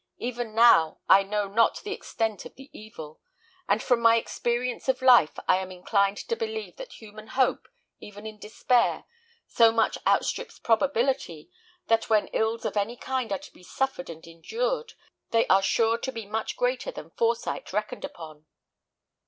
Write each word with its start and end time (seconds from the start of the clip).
Even 0.17 0.55
now, 0.55 0.97
I 1.07 1.21
know 1.21 1.47
not 1.47 1.83
the 1.83 1.91
extent 1.91 2.43
of 2.45 2.55
the 2.55 2.71
evil; 2.73 3.21
and 3.69 3.83
from 3.83 3.99
my 3.99 4.15
experience 4.15 4.89
of 4.89 5.03
life, 5.03 5.37
I 5.47 5.57
am 5.57 5.71
inclined 5.71 6.17
to 6.27 6.35
believe 6.35 6.77
that 6.77 6.93
human 6.93 7.27
hope, 7.27 7.67
even 7.99 8.25
in 8.25 8.39
despair, 8.39 9.05
so 9.45 9.71
much 9.71 9.99
outstrips 10.07 10.57
probability, 10.57 11.51
that 11.85 12.09
when 12.09 12.29
ills 12.29 12.65
of 12.65 12.77
any 12.77 12.97
kind 12.97 13.31
are 13.31 13.37
to 13.37 13.53
be 13.53 13.61
suffered 13.61 14.09
and 14.09 14.25
endured, 14.25 14.93
they 15.29 15.45
are 15.49 15.61
sure 15.61 15.99
to 15.99 16.11
be 16.11 16.25
much 16.25 16.57
greater 16.57 16.89
than 16.89 17.11
foresight 17.11 17.71
reckoned 17.71 18.03
upon." 18.03 18.47